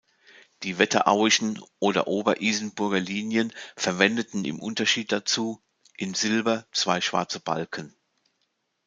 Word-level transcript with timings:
Die 0.63 0.79
wetterauischen 0.79 1.61
oder 1.77 2.07
Ober-Isenburger 2.07 2.99
Linien 2.99 3.53
verwendeten 3.75 4.45
im 4.45 4.57
Unterschied 4.59 5.11
dazu: 5.11 5.61
"In 5.95 6.15
Silber 6.15 6.65
zwei 6.71 7.01
schwarze 7.01 7.39
Balken". 7.39 7.95